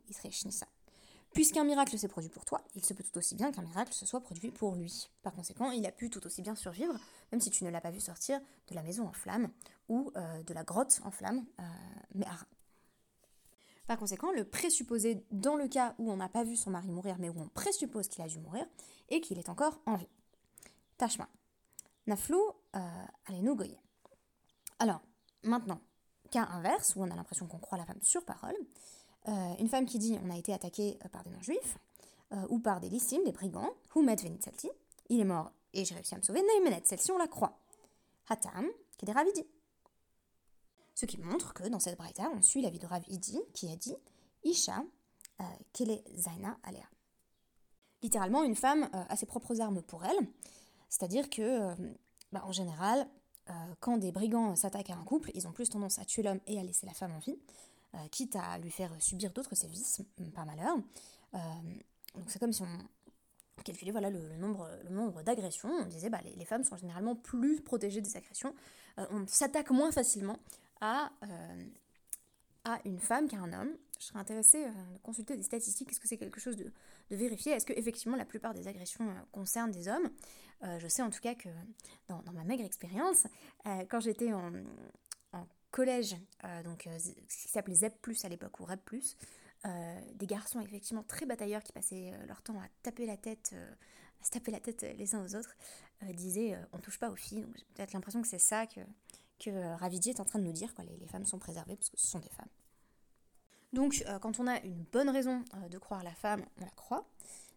Puisqu'un 1.34 1.64
miracle 1.64 1.98
s'est 1.98 2.08
produit 2.08 2.30
pour 2.30 2.44
toi, 2.44 2.62
il 2.76 2.84
se 2.84 2.94
peut 2.94 3.04
tout 3.04 3.18
aussi 3.18 3.36
bien 3.36 3.52
qu'un 3.52 3.62
miracle 3.62 3.94
se 3.94 4.06
soit 4.06 4.20
produit 4.20 4.50
pour 4.50 4.76
lui. 4.76 5.10
Par 5.22 5.34
conséquent, 5.34 5.70
il 5.72 5.86
a 5.86 5.92
pu 5.92 6.10
tout 6.10 6.26
aussi 6.26 6.42
bien 6.42 6.56
survivre, 6.56 6.96
même 7.32 7.40
si 7.40 7.52
tu 7.52 7.64
ne 7.64 7.70
l'as 7.70 7.82
pas 7.82 7.92
vu 7.92 8.00
sortir 8.00 8.40
de 8.68 8.76
la 8.76 8.82
maison 8.82 9.08
en 9.08 9.14
flammes 9.14 9.50
ou 9.90 10.12
euh, 10.16 10.44
de 10.44 10.54
la 10.54 10.64
grotte 10.64 11.00
en 11.04 11.12
flammes, 11.12 11.46
euh, 11.60 11.64
mais 12.16 12.26
Par 13.86 13.98
conséquent, 13.98 14.32
le 14.32 14.44
présupposé 14.44 15.24
dans 15.32 15.56
le 15.56 15.68
cas 15.68 15.94
où 16.00 16.12
on 16.12 16.18
n'a 16.18 16.30
pas 16.30 16.44
vu 16.44 16.56
son 16.56 16.72
mari 16.72 16.90
mourir, 16.90 17.18
mais 17.20 17.30
où 17.30 17.40
on 17.40 17.48
présuppose 17.48 18.08
qu'il 18.08 18.24
a 18.24 18.28
dû 18.28 18.40
mourir, 18.40 18.66
et 19.10 19.22
qu'il 19.22 19.38
est 19.38 19.50
encore 19.50 19.80
en 19.86 19.96
vie. 19.96 20.10
Tashma. 20.98 21.30
Naflou, 22.08 22.42
euh, 22.76 23.06
allez 23.28 23.42
nous 23.42 23.56
goyer. 23.56 23.80
Alors, 24.80 25.02
maintenant, 25.44 25.80
cas 26.32 26.48
inverse, 26.52 26.96
où 26.96 27.04
on 27.04 27.12
a 27.12 27.16
l'impression 27.16 27.48
qu'on 27.48 27.60
croit 27.60 27.78
la 27.78 27.86
femme 27.86 28.02
sur 28.02 28.24
parole, 28.26 28.56
euh, 29.28 29.56
une 29.60 29.68
femme 29.68 29.86
qui 29.86 30.00
dit 30.00 30.18
on 30.24 30.30
a 30.30 30.38
été 30.38 30.54
attaqué 30.54 30.98
euh, 31.04 31.10
par 31.10 31.24
des 31.24 31.30
non-juifs 31.30 31.78
euh, 32.32 32.46
ou 32.50 32.60
par 32.60 32.80
des 32.80 32.90
lissimes, 32.90 33.24
des 33.26 33.32
brigands, 33.32 33.74
Humet 33.96 34.16
Venitsalti, 34.16 34.70
il 35.10 35.20
est 35.20 35.26
mort 35.26 35.52
et 35.74 35.84
j'ai 35.84 35.96
réussi 35.96 36.16
à 36.16 36.18
me 36.18 36.24
sauver, 36.24 36.42
Neimenet, 36.42 36.82
celle-ci 36.86 37.12
on 37.12 37.18
la 37.18 37.28
croit. 37.28 37.60
Hatam, 38.30 38.68
qui 38.98 39.06
est 39.06 39.08
des 39.08 39.12
Ravidi. 39.12 39.46
Ce 40.96 41.06
qui 41.06 41.18
montre 41.18 41.54
que 41.54 41.68
dans 41.68 41.80
cette 41.80 41.98
braïta, 41.98 42.30
on 42.36 42.42
suit 42.42 42.62
la 42.62 42.70
vie 42.70 42.80
de 42.80 42.86
Ravidi 42.86 43.40
qui 43.54 43.72
a 43.72 43.76
dit 43.76 43.96
Isha, 44.44 44.84
Kele 45.74 46.02
Zaina 46.16 46.58
Alea. 46.64 46.88
Littéralement, 48.02 48.44
une 48.44 48.56
femme 48.56 48.90
a 48.94 49.16
ses 49.16 49.26
propres 49.26 49.62
armes 49.62 49.82
pour 49.82 50.04
elle, 50.06 50.28
c'est-à-dire 50.90 51.30
que, 51.30 51.74
bah, 52.32 52.44
en 52.46 52.52
général, 52.52 53.08
quand 53.80 53.98
des 53.98 54.12
brigands 54.12 54.56
s'attaquent 54.56 54.90
à 54.90 54.96
un 54.96 55.04
couple, 55.04 55.32
ils 55.34 55.48
ont 55.48 55.52
plus 55.52 55.70
tendance 55.70 55.98
à 56.00 56.06
tuer 56.06 56.24
l'homme 56.24 56.42
et 56.46 56.60
à 56.60 56.64
laisser 56.64 56.86
la 56.86 56.94
femme 56.94 57.14
en 57.14 57.20
vie. 57.20 57.38
Euh, 57.96 58.08
quitte 58.12 58.36
à 58.36 58.60
lui 58.60 58.70
faire 58.70 58.92
subir 59.00 59.32
d'autres 59.32 59.56
sévices, 59.56 60.02
par 60.36 60.46
malheur. 60.46 60.78
Euh, 61.34 61.38
donc 62.14 62.26
c'est 62.28 62.38
comme 62.38 62.54
si 62.54 62.62
on 62.62 63.64
calculait 63.64 63.92
voilà, 63.92 64.12
le, 64.12 64.36
nombre, 64.38 64.70
le 64.84 64.92
nombre 64.92 65.24
d'agressions. 65.24 65.70
On 65.70 65.86
disait 65.86 66.12
bah, 66.12 66.20
les, 66.24 66.46
femmes 66.46 66.64
sont 66.64 66.78
généralement 66.78 67.16
plus 67.16 67.62
protégées 67.62 68.02
des 68.02 68.16
agressions. 68.16 68.54
Euh, 69.00 69.08
on 69.10 69.26
s'attaque 69.26 69.72
moins 69.72 69.92
facilement 69.92 70.38
à, 70.82 71.12
à 72.64 72.80
une 72.86 73.00
femme 73.00 73.28
qu'à 73.28 73.38
un 73.38 73.52
homme. 73.54 73.76
Je 74.00 74.06
serais 74.06 74.20
intéressée 74.20 74.66
de 74.66 74.98
consulter 75.02 75.36
des 75.36 75.44
statistiques. 75.44 75.90
Est-ce 75.90 76.00
que 76.00 76.08
c'est 76.08 76.18
quelque 76.18 76.40
chose 76.40 76.58
de, 76.58 76.72
de 77.10 77.16
vérifier? 77.16 77.54
Est-ce 77.54 77.66
que 77.66 77.74
effectivement 77.74 78.18
la 78.18 78.26
plupart 78.26 78.54
des 78.54 78.68
agressions 78.68 79.12
concernent 79.32 79.72
des 79.72 79.88
hommes? 79.88 80.10
Je 80.62 80.88
sais 80.88 81.02
en 81.02 81.10
tout 81.10 81.22
cas 81.22 81.36
que 81.36 81.50
dans, 82.08 82.22
dans 82.22 82.34
ma 82.34 82.44
maigre 82.44 82.64
expérience, 82.64 83.28
quand 83.90 84.00
j'étais 84.00 84.32
en, 84.32 84.54
collège, 85.72 86.16
euh, 86.44 86.64
donc 86.64 86.88
euh, 86.88 86.98
ce 87.00 87.12
qui 87.12 87.50
s'appelait 87.50 87.76
ZEP+, 87.76 87.96
à 88.24 88.30
l'époque, 88.30 88.60
ou 88.60 88.66
REP+, 88.66 88.82
euh, 89.66 90.02
des 90.16 90.26
garçons 90.26 90.62
effectivement 90.62 91.04
très 91.04 91.26
batailleurs 91.26 91.64
qui 91.64 91.72
passaient 91.72 92.14
leur 92.28 92.42
temps 92.42 92.60
à 92.60 92.68
taper 92.84 93.06
la 93.06 93.18
tête, 93.18 93.54
à 94.22 94.26
se 94.26 94.32
taper 94.32 94.52
la 94.52 94.60
tête 94.60 94.86
les 94.98 95.16
uns 95.16 95.24
aux 95.24 95.36
autres, 95.36 95.56
disaient 96.14 96.58
on 96.72 96.78
touche 96.80 97.00
pas 97.00 97.10
aux 97.10 97.16
filles. 97.16 97.42
Donc 97.42 97.56
j'ai 97.58 97.66
peut-être 97.76 97.94
l'impression 97.94 98.22
que 98.22 98.28
c'est 98.28 98.40
ça 98.40 98.68
que, 98.68 98.80
que 99.38 99.76
Ravidi 99.76 100.10
est 100.10 100.20
en 100.20 100.26
train 100.26 100.40
de 100.40 100.46
nous 100.46 100.54
dire, 100.54 100.74
quoi. 100.74 100.86
Les, 100.86 101.08
femmes 101.08 101.26
sont 101.26 101.40
préservées 101.40 101.76
parce 101.76 101.90
que 101.90 101.98
ce 101.98 102.08
sont 102.08 102.20
des 102.20 102.30
femmes. 102.30 102.50
Donc 103.74 104.04
quand 104.22 104.40
on 104.40 104.48
a 104.48 104.60
une 104.62 104.84
bonne 104.84 105.10
raison 105.10 105.44
de 105.70 105.78
croire 105.78 106.04
la 106.04 106.14
femme, 106.14 106.46
on 106.58 106.62
la 106.62 106.72
croit. 106.72 107.06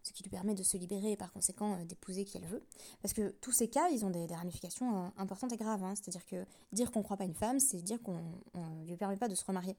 Ce 0.03 0.11
qui 0.11 0.23
lui 0.23 0.29
permet 0.29 0.53
de 0.53 0.63
se 0.63 0.77
libérer 0.77 1.13
et 1.13 1.17
par 1.17 1.31
conséquent 1.31 1.77
d'épouser 1.85 2.25
qui 2.25 2.37
elle 2.37 2.45
veut. 2.45 2.61
Parce 3.01 3.13
que 3.13 3.29
tous 3.41 3.51
ces 3.51 3.67
cas, 3.67 3.89
ils 3.89 4.05
ont 4.05 4.09
des, 4.09 4.25
ramifications 4.27 5.11
importantes 5.17 5.53
et 5.53 5.57
graves. 5.57 5.83
Hein. 5.83 5.93
C'est-à-dire 5.95 6.25
que 6.25 6.45
dire 6.71 6.91
qu'on 6.91 6.99
ne 6.99 7.03
croit 7.03 7.17
pas 7.17 7.23
une 7.23 7.33
femme, 7.33 7.59
c'est 7.59 7.81
dire 7.81 8.01
qu'on 8.01 8.19
ne 8.55 8.85
lui 8.85 8.97
permet 8.97 9.17
pas 9.17 9.27
de 9.27 9.35
se 9.35 9.45
remarier. 9.45 9.75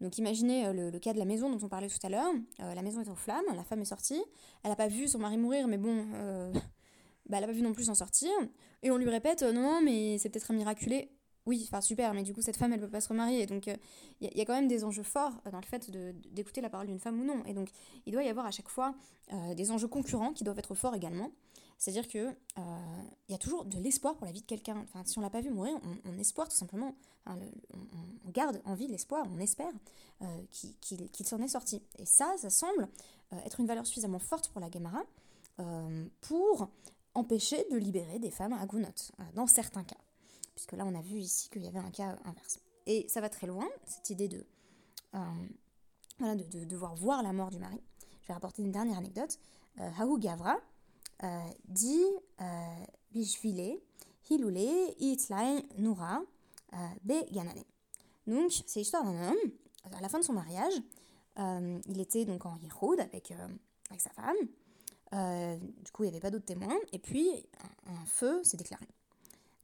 Donc 0.00 0.18
imaginez 0.18 0.72
le, 0.72 0.98
cas 0.98 1.12
de 1.12 1.18
la 1.18 1.24
maison 1.24 1.50
dont 1.50 1.64
on 1.64 1.68
parlait 1.68 1.88
tout 1.88 2.04
à 2.04 2.08
l'heure. 2.08 2.32
la 2.58 2.82
maison 2.82 3.00
est 3.00 3.08
en 3.08 3.16
flammes, 3.16 3.44
la 3.54 3.64
femme 3.64 3.80
est 3.80 3.86
sortie, 3.86 4.22
elle 4.62 4.70
n'a 4.70 4.76
pas 4.76 4.88
vu 4.88 5.08
son 5.08 5.18
mari 5.18 5.38
mourir, 5.38 5.66
mais 5.68 5.78
bon, 5.78 6.04
bah, 7.26 7.38
elle 7.38 7.40
n'a 7.40 7.46
pas 7.46 7.52
vu 7.52 7.62
non 7.62 7.72
plus 7.72 7.84
s'en 7.84 7.94
sortir. 7.94 8.30
Et 8.82 8.90
on 8.90 8.98
lui 8.98 9.08
répète, 9.08 9.42
non, 9.42 9.80
mais 9.82 10.18
c'est 10.18 10.28
peut-être 10.28 10.50
un 10.50 10.54
miraculé 10.54 11.15
oui, 11.46 11.64
enfin 11.68 11.80
super, 11.80 12.12
mais 12.12 12.24
du 12.24 12.34
coup 12.34 12.42
cette 12.42 12.56
femme 12.56 12.72
elle 12.72 12.80
peut 12.80 12.90
pas 12.90 13.00
se 13.00 13.08
remarier. 13.08 13.46
Donc 13.46 13.66
il 13.66 13.72
euh, 13.72 14.30
y, 14.34 14.40
a 14.40 14.44
quand 14.44 14.54
même 14.54 14.66
des 14.66 14.84
enjeux 14.84 15.04
forts 15.04 15.32
euh, 15.46 15.50
dans 15.50 15.60
le 15.60 15.64
fait 15.64 15.90
d'écouter 16.32 16.60
la 16.60 16.68
parole 16.68 16.88
d'une 16.88 16.98
femme 16.98 17.20
ou 17.20 17.24
non. 17.24 17.44
Et 17.46 17.54
donc 17.54 17.70
il 18.04 18.12
doit 18.12 18.24
y 18.24 18.28
avoir 18.28 18.46
à 18.46 18.50
chaque 18.50 18.68
fois 18.68 18.94
euh, 19.32 19.54
des 19.54 19.70
enjeux 19.70 19.86
concurrents 19.86 20.32
qui 20.32 20.42
doivent 20.42 20.58
être 20.58 20.74
forts 20.74 20.96
également. 20.96 21.30
C'est-à-dire 21.78 22.08
que 22.08 22.34
il 23.28 23.32
y 23.32 23.34
a 23.34 23.38
toujours 23.38 23.66
de 23.66 23.78
l'espoir 23.78 24.16
pour 24.16 24.24
la 24.24 24.32
vie 24.32 24.40
de 24.40 24.46
quelqu'un. 24.46 24.78
Enfin, 24.84 25.02
si 25.04 25.18
on 25.18 25.20
l'a 25.20 25.28
pas 25.28 25.42
vu 25.42 25.50
mourir, 25.50 25.78
on, 25.84 26.10
on 26.10 26.18
espère 26.18 26.48
tout 26.48 26.56
simplement. 26.56 26.94
on, 27.26 28.30
garde 28.30 28.62
en 28.64 28.74
vie 28.74 28.86
l'espoir, 28.86 29.26
on 29.30 29.38
espère 29.38 29.70
qu'il 30.50 31.26
s'en 31.26 31.38
est 31.42 31.48
sorti. 31.48 31.82
Et 31.98 32.06
ça, 32.06 32.34
ça 32.38 32.48
semble 32.48 32.88
être 33.44 33.60
une 33.60 33.66
valeur 33.66 33.86
suffisamment 33.86 34.18
forte 34.18 34.48
pour 34.48 34.60
la 34.62 34.70
Gemara 34.70 35.02
pour 36.22 36.70
empêcher 37.12 37.66
de 37.70 37.76
libérer 37.76 38.20
des 38.20 38.30
femmes 38.30 38.54
à 38.54 38.64
Gounot, 38.64 38.88
dans 39.34 39.46
certains 39.46 39.84
cas 39.84 39.98
puisque 40.56 40.72
là 40.72 40.84
on 40.84 40.94
a 40.94 41.02
vu 41.02 41.18
ici 41.18 41.48
qu'il 41.50 41.62
y 41.62 41.68
avait 41.68 41.78
un 41.78 41.90
cas 41.90 42.18
inverse. 42.24 42.58
Et 42.86 43.06
ça 43.08 43.20
va 43.20 43.28
très 43.28 43.46
loin, 43.46 43.68
cette 43.84 44.10
idée 44.10 44.26
de, 44.26 44.44
euh, 45.14 46.64
devoir 46.64 46.94
voir 46.96 47.22
la 47.22 47.32
mort 47.32 47.50
du 47.50 47.58
mari. 47.58 47.80
Je 48.22 48.28
vais 48.28 48.34
rapporter 48.34 48.62
une 48.62 48.72
dernière 48.72 48.98
anecdote. 48.98 49.38
Euh, 49.80 50.16
Gavra 50.18 50.56
euh, 51.22 51.40
dit 51.68 52.04
Bishvile, 53.12 53.78
Hiloule, 54.30 54.58
Itlai, 54.98 55.62
Noura, 55.78 56.22
Be 57.04 57.30
Ganane. 57.32 57.62
Donc, 58.26 58.50
c'est 58.66 58.80
l'histoire 58.80 59.04
d'un 59.04 59.30
homme, 59.30 59.52
à 59.92 60.00
la 60.00 60.08
fin 60.08 60.18
de 60.18 60.24
son 60.24 60.32
mariage, 60.32 60.74
il 61.86 62.00
était 62.00 62.24
donc 62.24 62.44
en 62.46 62.58
avec, 62.98 63.32
avec 63.90 64.00
sa 64.00 64.10
femme. 64.10 64.36
du 65.84 65.92
coup, 65.92 66.04
il 66.04 66.06
n'y 66.06 66.12
avait 66.12 66.20
pas 66.20 66.30
d'autres 66.30 66.46
témoins. 66.46 66.76
Et 66.92 66.98
puis, 66.98 67.30
un 67.86 68.04
feu 68.06 68.42
s'est 68.42 68.56
déclaré. 68.56 68.86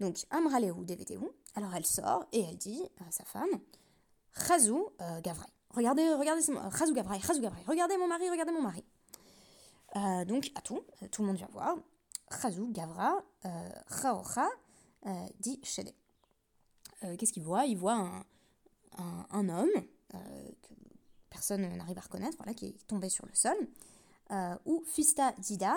Donc, 0.03 0.17
Amralehu 0.33 0.85
DVTU. 0.85 1.21
Alors, 1.55 1.73
elle 1.77 1.87
sort 1.87 2.27
et 2.33 2.41
elle 2.41 2.57
dit 2.57 2.83
à 3.07 3.13
sa 3.13 3.25
femme 3.25 3.61
Chazou 4.49 4.89
euh. 5.01 5.21
Regardez, 5.71 6.13
regardez, 6.15 6.43
Chazou 6.77 6.93
Gavrai, 6.93 7.21
Chazou 7.21 7.41
Gavrai. 7.41 7.63
Regardez 7.69 7.97
mon 7.97 8.09
mari, 8.09 8.29
regardez 8.29 8.51
mon 8.51 8.63
mari. 8.63 8.85
Euh, 9.95 10.25
donc, 10.25 10.51
à 10.57 10.61
tout, 10.61 10.81
tout 11.13 11.23
le 11.23 11.29
monde 11.29 11.37
vient 11.37 11.49
voir. 11.53 11.77
Chazou 12.33 12.73
Gavra, 12.73 13.23
Chaocha, 14.03 14.49
euh, 15.07 15.27
dit 15.39 15.61
Shede. 15.63 15.95
Qu'est-ce 17.17 17.33
qu'il 17.33 17.45
voit? 17.45 17.67
Il 17.67 17.79
voit 17.79 17.95
un, 17.95 19.27
un, 19.31 19.49
homme 19.49 19.71
que 20.11 20.75
personne 21.31 21.77
n'arrive 21.77 21.99
à 21.99 22.01
reconnaître, 22.01 22.37
voilà, 22.39 22.55
qui 22.55 22.67
est 22.67 22.87
tombé 22.89 23.09
sur 23.09 23.27
le 23.27 23.35
sol, 23.35 23.57
ou 24.67 24.83
Fista 24.85 25.33
Dida 25.39 25.77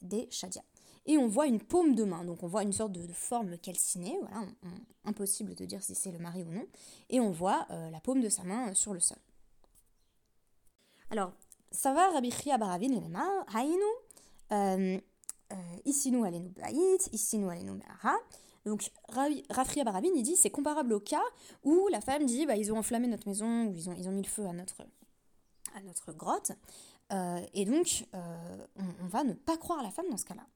des 0.00 0.28
Shadia 0.30 0.62
et 1.10 1.18
on 1.18 1.26
voit 1.26 1.48
une 1.48 1.58
paume 1.58 1.96
de 1.96 2.04
main, 2.04 2.24
donc 2.24 2.44
on 2.44 2.46
voit 2.46 2.62
une 2.62 2.72
sorte 2.72 2.92
de, 2.92 3.12
forme 3.12 3.58
calcinée, 3.58 4.16
voilà, 4.20 4.46
impossible 5.04 5.56
de 5.56 5.64
dire 5.64 5.82
si 5.82 5.96
c'est 5.96 6.12
le 6.12 6.20
mari 6.20 6.44
ou 6.44 6.52
non, 6.52 6.64
et 7.08 7.18
on 7.18 7.32
voit 7.32 7.66
euh, 7.70 7.90
la 7.90 7.98
paume 7.98 8.20
de 8.20 8.28
sa 8.28 8.44
main 8.44 8.68
euh, 8.68 8.74
sur 8.74 8.94
le 8.94 9.00
sol. 9.00 9.18
Alors, 11.10 11.32
ça 11.72 11.92
va, 11.92 12.10
Rabbi 12.10 12.30
Chia 12.30 12.58
Baravin, 12.58 12.86
Lema, 12.86 13.26
Haïnu, 13.52 13.82
euh, 14.52 15.00
baït, 15.50 15.82
ici 15.84 16.12
nous 16.12 17.50
allez 17.50 17.64
nous 17.64 17.74
mehara. 17.74 18.16
Donc, 18.64 18.92
Rafria 19.48 19.82
Barabin, 19.82 20.10
il 20.14 20.22
dit 20.22 20.36
c'est 20.36 20.50
comparable 20.50 20.92
au 20.92 21.00
cas 21.00 21.24
où 21.64 21.88
la 21.88 22.00
femme 22.00 22.24
dit 22.24 22.46
bah, 22.46 22.54
ils 22.54 22.72
ont 22.72 22.78
enflammé 22.78 23.08
notre 23.08 23.26
maison, 23.26 23.64
ou 23.66 23.74
ils 23.74 24.08
ont, 24.08 24.12
mis 24.12 24.22
le 24.22 24.28
feu 24.28 24.46
à 24.46 24.52
notre, 24.52 24.82
à 25.74 26.12
grotte. 26.12 26.52
et 27.52 27.64
donc, 27.64 28.06
on, 28.12 28.84
on, 29.02 29.08
va 29.08 29.24
ne 29.24 29.32
pas 29.32 29.56
croire 29.56 29.82
la 29.82 29.90
femme 29.90 30.08
dans 30.08 30.16
ce 30.16 30.26
cas-là. 30.26 30.46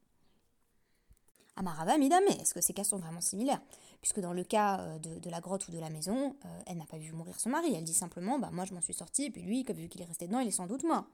Amarava 1.56 1.98
Midame, 1.98 2.26
est-ce 2.40 2.52
que 2.52 2.60
ces 2.60 2.72
cas 2.72 2.84
sont 2.84 2.98
vraiment 2.98 3.20
similaires? 3.20 3.60
Puisque 4.00 4.20
dans 4.20 4.32
le 4.32 4.42
cas 4.44 4.80
euh, 4.80 4.98
de, 4.98 5.30
la 5.30 5.40
grotte 5.40 5.68
ou 5.68 5.72
de 5.72 5.78
la 5.78 5.88
maison, 5.88 6.36
euh, 6.44 6.62
elle 6.66 6.78
n'a 6.78 6.86
pas 6.86 6.98
vu 6.98 7.12
mourir 7.12 7.38
son 7.38 7.50
mari, 7.50 7.74
elle 7.74 7.84
dit 7.84 7.94
simplement 7.94 8.38
bah 8.38 8.50
moi 8.52 8.64
je 8.64 8.74
m'en 8.74 8.80
suis 8.80 8.94
sortie, 8.94 9.26
et 9.26 9.30
puis 9.30 9.42
lui, 9.42 9.64
vu 9.64 9.88
qu'il 9.88 10.02
est 10.02 10.06
resté 10.06 10.26
dedans, 10.26 10.40
il 10.40 10.48
est 10.48 10.52
sans 10.52 10.66
doute 10.66 10.84
mort. 10.84 11.04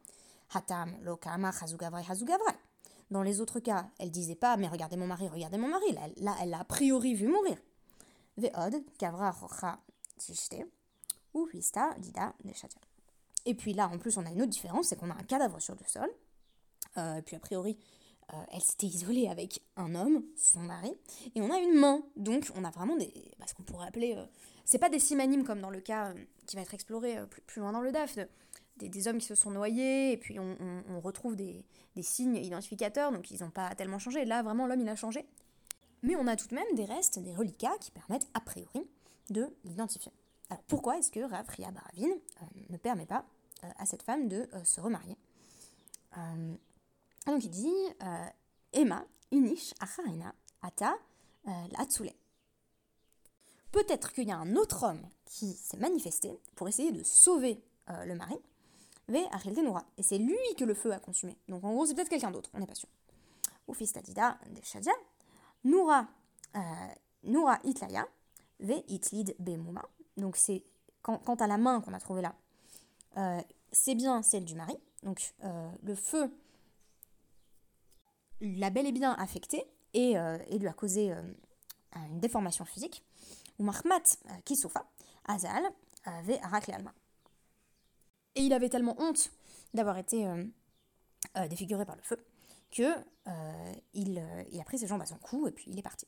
Hatam, 0.52 0.96
lokama, 1.02 1.50
hazugavrai, 1.60 2.02
hazugavrai. 2.08 2.52
Dans 3.10 3.22
les 3.22 3.40
autres 3.40 3.60
cas, 3.60 3.88
elle 3.98 4.10
disait 4.10 4.34
pas 4.34 4.56
mais 4.56 4.68
regardez 4.68 4.96
mon 4.96 5.06
mari, 5.06 5.28
regardez 5.28 5.58
mon 5.58 5.68
mari, 5.68 5.92
là, 6.16 6.34
elle 6.40 6.50
l'a 6.50 6.60
a 6.60 6.64
priori 6.64 7.14
vu 7.14 7.28
mourir. 7.28 7.58
Veod, 8.36 8.82
kavra, 8.98 9.30
rocha, 9.32 9.78
tishte, 10.16 10.56
ou 11.34 11.48
dida, 11.98 12.34
Et 13.44 13.54
puis 13.54 13.72
là, 13.74 13.88
en 13.88 13.98
plus, 13.98 14.16
on 14.16 14.26
a 14.26 14.30
une 14.30 14.42
autre 14.42 14.50
différence, 14.50 14.86
c'est 14.86 14.96
qu'on 14.96 15.10
a 15.10 15.14
un 15.14 15.24
cadavre 15.24 15.60
sur 15.60 15.74
le 15.74 15.86
sol, 15.86 16.10
euh, 16.96 17.16
et 17.16 17.22
puis 17.22 17.36
a 17.36 17.40
priori, 17.40 17.78
euh, 18.32 18.36
elle 18.52 18.60
s'était 18.60 18.86
isolée 18.86 19.28
avec 19.28 19.62
un 19.76 19.94
homme, 19.94 20.22
son 20.36 20.60
mari, 20.60 20.92
et 21.34 21.40
on 21.40 21.50
a 21.52 21.58
une 21.58 21.74
main. 21.74 22.02
Donc 22.16 22.50
on 22.54 22.64
a 22.64 22.70
vraiment 22.70 22.96
des, 22.96 23.12
bah, 23.38 23.46
ce 23.48 23.54
qu'on 23.54 23.62
pourrait 23.62 23.88
appeler, 23.88 24.14
euh, 24.16 24.24
c'est 24.64 24.78
pas 24.78 24.88
des 24.88 24.98
simanimes 24.98 25.44
comme 25.44 25.60
dans 25.60 25.70
le 25.70 25.80
cas 25.80 26.10
euh, 26.10 26.14
qui 26.46 26.56
va 26.56 26.62
être 26.62 26.74
exploré 26.74 27.18
plus, 27.46 27.60
loin 27.60 27.72
dans 27.72 27.80
le 27.80 27.90
DAF, 27.90 28.18
des, 28.76 29.08
hommes 29.08 29.18
qui 29.18 29.26
se 29.26 29.34
sont 29.34 29.50
noyés, 29.50 30.12
et 30.12 30.16
puis 30.16 30.38
on, 30.38 31.00
retrouve 31.00 31.36
des, 31.36 31.64
signes 32.02 32.36
identificateurs, 32.36 33.12
donc 33.12 33.30
ils 33.30 33.42
n'ont 33.42 33.50
pas 33.50 33.74
tellement 33.74 33.98
changé. 33.98 34.24
Là 34.24 34.42
vraiment 34.42 34.66
l'homme 34.66 34.80
il 34.80 34.88
a 34.88 34.96
changé. 34.96 35.26
Mais 36.02 36.16
on 36.16 36.26
a 36.26 36.36
tout 36.36 36.48
de 36.48 36.54
même 36.54 36.74
des 36.74 36.86
restes, 36.86 37.18
des 37.18 37.34
reliquats 37.34 37.76
qui 37.78 37.90
permettent 37.90 38.26
a 38.32 38.40
priori 38.40 38.88
de 39.28 39.48
l'identifier. 39.64 40.12
Alors 40.48 40.62
pourquoi 40.62 40.98
est-ce 40.98 41.10
que 41.10 41.20
Rav 41.20 41.44
Baravine 41.58 42.14
ne 42.70 42.76
permet 42.78 43.04
pas 43.04 43.26
à 43.78 43.84
cette 43.84 44.02
femme 44.02 44.28
de 44.28 44.48
se 44.64 44.80
remarier? 44.80 45.16
Donc 47.40 47.46
il 47.46 47.62
dit 47.62 47.94
euh, 48.02 48.26
Emma, 48.74 49.02
Inish, 49.32 49.72
Acharina, 49.80 50.34
Ata, 50.60 50.94
euh, 51.48 51.50
Latsule. 51.78 52.12
Peut-être 53.72 54.12
qu'il 54.12 54.28
y 54.28 54.30
a 54.30 54.36
un 54.36 54.56
autre 54.56 54.82
homme 54.82 55.00
qui 55.24 55.54
s'est 55.54 55.78
manifesté 55.78 56.38
pour 56.54 56.68
essayer 56.68 56.92
de 56.92 57.02
sauver 57.02 57.62
euh, 57.88 58.04
le 58.04 58.14
mari, 58.14 58.36
Ve 59.08 59.62
Noura. 59.62 59.86
Et 59.96 60.02
c'est 60.02 60.18
lui 60.18 60.36
que 60.58 60.64
le 60.64 60.74
feu 60.74 60.92
a 60.92 60.98
consumé. 60.98 61.34
Donc 61.48 61.64
en 61.64 61.72
gros, 61.72 61.86
c'est 61.86 61.94
peut-être 61.94 62.10
quelqu'un 62.10 62.30
d'autre, 62.30 62.50
on 62.52 62.58
n'est 62.58 62.66
pas 62.66 62.74
sûr. 62.74 62.90
Ou 63.68 63.74
de 63.74 64.62
Shadia, 64.62 64.92
Noura, 65.64 66.08
Noura 67.22 67.58
Itlaya, 67.64 68.06
Ve 68.58 68.82
Itlid 68.88 69.34
Bemuma. 69.38 69.88
Donc 70.18 70.36
c'est 70.36 70.62
quant, 71.00 71.16
à 71.16 71.46
la 71.46 71.56
main 71.56 71.80
qu'on 71.80 71.94
a 71.94 72.00
trouvée 72.00 72.22
là, 72.22 73.46
c'est 73.72 73.94
bien 73.94 74.22
celle 74.22 74.44
du 74.44 74.56
mari. 74.56 74.76
Donc 75.04 75.34
le 75.82 75.94
feu 75.94 76.30
l'a 78.40 78.70
bel 78.70 78.86
et 78.86 78.92
bien 78.92 79.12
affecté 79.14 79.64
et, 79.94 80.18
euh, 80.18 80.38
lui 80.50 80.68
a 80.68 80.72
causé 80.72 81.12
euh, 81.12 81.22
une 82.08 82.20
déformation 82.20 82.64
physique. 82.64 83.04
Ou 83.58 83.64
Mahmat 83.64 84.02
euh, 84.26 84.34
Kisoufa, 84.44 84.86
Azal, 85.26 85.62
avait 86.04 86.40
Alma. 86.72 86.94
Et 88.36 88.42
il 88.42 88.52
avait 88.52 88.68
tellement 88.68 88.96
honte 88.98 89.32
d'avoir 89.74 89.98
été 89.98 90.26
défiguré 91.48 91.84
par 91.84 91.96
le 91.96 92.02
feu 92.02 92.16
que 92.70 92.94
il, 93.92 94.18
a 94.18 94.64
pris 94.64 94.78
ses 94.78 94.86
jambes 94.86 95.02
à 95.02 95.06
son 95.06 95.16
cou 95.16 95.46
et 95.46 95.52
puis 95.52 95.66
il 95.68 95.78
est 95.78 95.82
parti. 95.82 96.06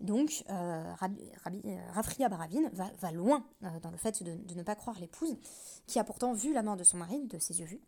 Donc, 0.00 0.44
Rafria 0.48 2.28
Baravine 2.28 2.70
va, 2.72 3.12
loin 3.12 3.44
dans 3.82 3.90
le 3.90 3.98
fait 3.98 4.22
de, 4.22 4.34
de, 4.34 4.54
ne 4.54 4.62
pas 4.62 4.76
croire 4.76 4.98
l'épouse, 4.98 5.36
qui 5.86 5.98
a 5.98 6.04
pourtant 6.04 6.32
vu 6.32 6.54
la 6.54 6.62
mort 6.62 6.76
de 6.76 6.84
son 6.84 6.96
mari 6.96 7.26
de 7.26 7.38
ses 7.38 7.60
yeux 7.60 7.66
vus, 7.66 7.80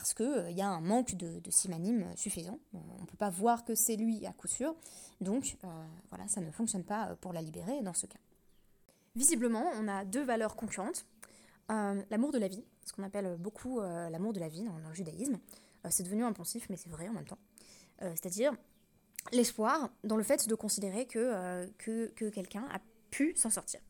parce 0.00 0.14
qu'il 0.14 0.24
euh, 0.24 0.50
y 0.50 0.62
a 0.62 0.68
un 0.68 0.80
manque 0.80 1.14
de, 1.14 1.50
simanime 1.50 2.06
suffisant. 2.16 2.58
On 2.72 3.02
ne 3.02 3.06
peut 3.06 3.18
pas 3.18 3.28
voir 3.28 3.66
que 3.66 3.74
c'est 3.74 3.96
lui 3.96 4.24
à 4.26 4.32
coup 4.32 4.48
sûr. 4.48 4.74
Donc 5.20 5.58
euh, 5.62 5.68
voilà, 6.08 6.26
ça 6.26 6.40
ne 6.40 6.50
fonctionne 6.50 6.84
pas 6.84 7.16
pour 7.20 7.34
la 7.34 7.42
libérer 7.42 7.82
dans 7.82 7.92
ce 7.92 8.06
cas. 8.06 8.18
Visiblement, 9.14 9.64
on 9.74 9.88
a 9.88 10.06
deux 10.06 10.24
valeurs 10.24 10.56
concurrentes. 10.56 11.04
Euh, 11.70 12.02
l'amour 12.08 12.32
de 12.32 12.38
la 12.38 12.48
vie, 12.48 12.64
ce 12.86 12.94
qu'on 12.94 13.02
appelle 13.02 13.36
beaucoup 13.38 13.80
l'amour 13.80 14.32
de 14.32 14.40
la 14.40 14.48
vie 14.48 14.64
dans, 14.64 14.78
le 14.78 14.94
judaïsme. 14.94 15.38
c'est 15.90 16.02
devenu 16.02 16.24
impensif, 16.24 16.66
mais 16.70 16.76
c'est 16.76 16.88
vrai 16.88 17.08
en 17.08 17.12
même 17.12 17.26
temps. 17.26 17.38
C'est-à-dire 18.00 18.54
l'espoir 19.32 19.90
dans 20.02 20.16
le 20.16 20.22
fait 20.22 20.48
de 20.48 20.54
considérer 20.54 21.06
que, 21.06 21.66
que, 21.76 22.06
que 22.16 22.30
quelqu'un 22.30 22.66
a 22.72 22.80
pu 23.10 23.34
s'en 23.36 23.50
sortir. 23.50 23.80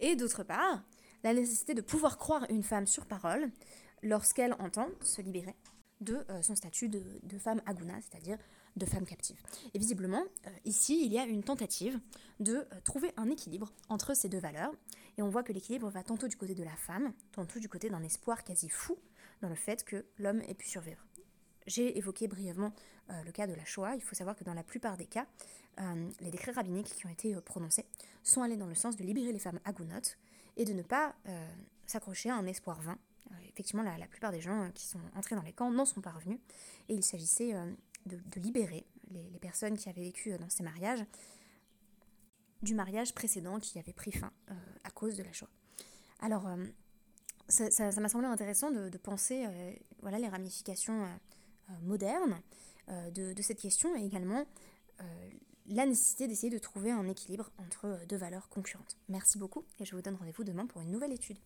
Et 0.00 0.16
d'autre 0.16 0.42
part, 0.42 0.82
la 1.22 1.34
nécessité 1.34 1.74
de 1.74 1.82
pouvoir 1.82 2.16
croire 2.16 2.46
une 2.48 2.62
femme 2.62 2.86
sur 2.86 3.04
parole, 3.04 3.50
lorsqu'elle 4.06 4.54
entend 4.54 4.88
se 5.00 5.20
libérer 5.20 5.54
de 6.00 6.24
euh, 6.30 6.42
son 6.42 6.54
statut 6.54 6.88
de, 6.88 7.38
femme 7.38 7.60
aguna, 7.66 7.94
c'est-à-dire 8.00 8.38
de 8.76 8.86
femme 8.86 9.06
captive. 9.06 9.40
Et 9.74 9.78
visiblement, 9.78 10.22
euh, 10.46 10.50
ici, 10.64 11.02
il 11.04 11.12
y 11.12 11.18
a 11.18 11.24
une 11.24 11.42
tentative 11.42 11.98
de 12.38 12.56
euh, 12.56 12.64
trouver 12.84 13.12
un 13.16 13.30
équilibre 13.30 13.72
entre 13.88 14.14
ces 14.14 14.28
deux 14.28 14.38
valeurs, 14.38 14.72
et 15.18 15.22
on 15.22 15.28
voit 15.28 15.42
que 15.42 15.52
l'équilibre 15.52 15.88
va 15.88 16.02
tantôt 16.02 16.28
du 16.28 16.36
côté 16.36 16.54
de 16.54 16.62
la 16.62 16.76
femme, 16.76 17.12
tantôt 17.32 17.58
du 17.58 17.68
côté 17.68 17.88
d'un 17.88 18.02
espoir 18.02 18.44
quasi 18.44 18.68
fou 18.68 18.98
dans 19.40 19.48
le 19.48 19.54
fait 19.54 19.84
que 19.84 20.04
l'homme 20.18 20.42
ait 20.42 20.54
pu 20.54 20.68
survivre. 20.68 21.04
j'ai 21.66 21.98
évoqué 21.98 22.28
brièvement 22.28 22.72
le 23.08 23.30
cas 23.32 23.46
de 23.46 23.54
la 23.54 23.64
Shoah. 23.64 23.96
Il 23.96 24.02
faut 24.02 24.14
savoir 24.14 24.34
que 24.36 24.44
dans 24.44 24.54
la 24.54 24.62
plupart 24.62 24.96
des 24.96 25.06
cas, 25.06 25.26
les 26.20 26.30
décrets 26.30 26.52
rabbiniques 26.52 26.94
qui 26.94 27.06
ont 27.06 27.10
été 27.10 27.34
prononcés 27.42 27.84
sont 28.22 28.42
allés 28.42 28.56
dans 28.56 28.66
le 28.66 28.74
sens 28.74 28.96
de 28.96 29.04
libérer 29.04 29.32
les 29.32 29.38
femmes 29.38 29.60
agonotes 29.64 30.16
et 30.56 30.64
de 30.64 30.72
ne 30.72 30.82
pas 30.82 31.14
s'accrocher 31.86 32.30
à 32.30 32.36
un 32.36 32.46
espoir 32.46 32.80
vain. 32.80 32.98
Effectivement, 33.48 33.82
la, 33.82 34.06
plupart 34.06 34.32
des 34.32 34.40
gens 34.40 34.70
qui 34.74 34.86
sont 34.86 35.00
entrés 35.14 35.34
dans 35.34 35.42
les 35.42 35.52
camps 35.52 35.70
n'en 35.70 35.84
sont 35.84 36.00
pas 36.00 36.12
revenus, 36.12 36.38
et 36.88 36.94
il 36.94 37.04
s'agissait 37.04 37.52
de, 38.06 38.40
libérer 38.40 38.86
les, 39.10 39.38
personnes 39.40 39.76
qui 39.76 39.88
avaient 39.88 40.02
vécu 40.02 40.36
dans 40.38 40.48
ces 40.48 40.62
mariages 40.62 41.04
du 42.62 42.74
mariage 42.74 43.14
précédent 43.14 43.60
qui 43.60 43.78
avait 43.78 43.92
pris 43.92 44.12
fin 44.12 44.32
à 44.84 44.90
cause 44.90 45.16
de 45.16 45.22
la 45.22 45.32
Shoah. 45.32 45.50
Alors, 46.20 46.48
ça 47.48 48.00
m'a 48.00 48.08
semblé 48.08 48.26
intéressant 48.26 48.70
de, 48.70 48.98
penser 48.98 49.46
euh, 49.46 49.72
voilà, 50.00 50.18
les 50.18 50.28
ramifications 50.28 51.04
euh, 51.04 51.08
euh, 51.70 51.72
modernes 51.82 52.40
de, 52.88 53.32
de, 53.32 53.42
cette 53.42 53.60
question 53.60 53.96
et 53.96 54.04
également 54.04 54.46
la 55.66 55.86
nécessité 55.86 56.28
d'essayer 56.28 56.50
de 56.50 56.58
trouver 56.58 56.92
un 56.92 57.08
équilibre 57.08 57.50
entre 57.58 57.98
deux 58.08 58.16
valeurs 58.16 58.48
concurrentes. 58.48 58.96
Merci 59.08 59.38
beaucoup 59.38 59.64
et 59.80 59.84
je 59.84 59.96
vous 59.96 60.02
donne 60.02 60.14
rendez-vous 60.14 60.44
demain 60.44 60.66
pour 60.66 60.82
une 60.82 60.92
nouvelle 60.92 61.12
étude. 61.12 61.38